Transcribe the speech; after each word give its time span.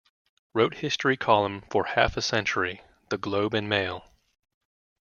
"Wrote 0.55 0.77
history 0.77 1.15
column 1.15 1.61
for 1.69 1.83
half 1.85 2.17
a 2.17 2.23
century" 2.23 2.81
The 3.09 3.19
Globe 3.19 3.53
and 3.53 3.69
Mail. 3.69 4.11